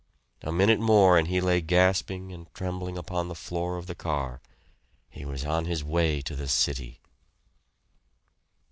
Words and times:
A 0.41 0.51
minute 0.51 0.79
more 0.79 1.15
and 1.15 1.27
he 1.27 1.39
lay 1.39 1.61
gasping 1.61 2.31
and 2.33 2.51
trembling 2.55 2.97
upon 2.97 3.27
the 3.27 3.35
floor 3.35 3.77
of 3.77 3.85
the 3.85 3.93
car. 3.93 4.41
He 5.11 5.25
was 5.25 5.45
on 5.45 5.65
his 5.65 5.83
way 5.83 6.21
to 6.21 6.35
the 6.35 6.47
city. 6.47 7.01